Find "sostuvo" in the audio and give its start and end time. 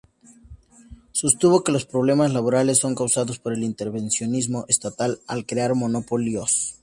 1.11-1.63